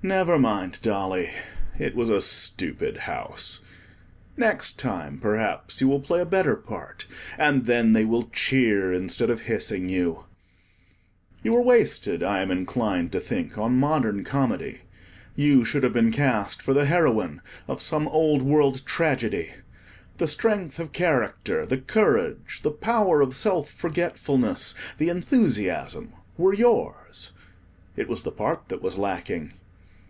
Never 0.00 0.38
mind, 0.38 0.78
Dolly; 0.80 1.30
it 1.76 1.96
was 1.96 2.08
a 2.08 2.20
stupid 2.22 2.98
house. 2.98 3.64
Next 4.36 4.78
time, 4.78 5.18
perhaps, 5.18 5.80
you 5.80 5.88
will 5.88 5.98
play 5.98 6.20
a 6.20 6.24
better 6.24 6.54
part; 6.54 7.04
and 7.36 7.66
then 7.66 7.94
they 7.94 8.04
will 8.04 8.28
cheer, 8.30 8.92
instead 8.92 9.28
of 9.28 9.40
hissing 9.40 9.88
you. 9.88 10.22
You 11.42 11.52
were 11.52 11.62
wasted, 11.62 12.22
I 12.22 12.42
am 12.42 12.52
inclined 12.52 13.10
to 13.10 13.18
think, 13.18 13.58
on 13.58 13.76
modern 13.80 14.22
comedy. 14.22 14.82
You 15.34 15.64
should 15.64 15.82
have 15.82 15.94
been 15.94 16.12
cast 16.12 16.62
for 16.62 16.72
the 16.72 16.84
heroine 16.84 17.42
of 17.66 17.82
some 17.82 18.06
old 18.06 18.40
world 18.42 18.86
tragedy. 18.86 19.50
The 20.18 20.28
strength 20.28 20.78
of 20.78 20.92
character, 20.92 21.66
the 21.66 21.78
courage, 21.78 22.60
the 22.62 22.70
power 22.70 23.20
of 23.20 23.34
self 23.34 23.68
forgetfulness, 23.68 24.76
the 24.96 25.08
enthusiasm 25.08 26.12
were 26.36 26.54
yours: 26.54 27.32
it 27.96 28.08
was 28.08 28.22
the 28.22 28.30
part 28.30 28.68
that 28.68 28.80
was 28.80 28.96
lacking. 28.96 29.54